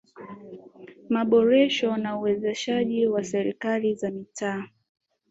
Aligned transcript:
Maboresho 1.09 1.97
na 1.97 2.17
uwezeshaji 2.19 3.07
wa 3.07 3.23
serikali 3.23 3.95
za 3.95 4.11
mitaa 4.11 4.63